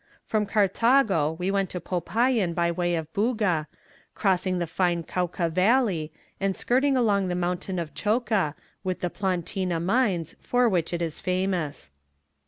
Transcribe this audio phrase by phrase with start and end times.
[0.25, 3.67] "From Carthago we went to Popayan by way of Buga,
[4.15, 9.79] crossing the fine Cauca valley, and skirting along the mountain of Choca, with the platina
[9.79, 11.91] mines for which it is famous.